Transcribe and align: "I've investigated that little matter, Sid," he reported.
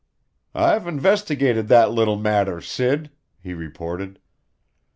"I've 0.55 0.87
investigated 0.87 1.67
that 1.67 1.91
little 1.91 2.15
matter, 2.15 2.59
Sid," 2.59 3.11
he 3.39 3.53
reported. 3.53 4.19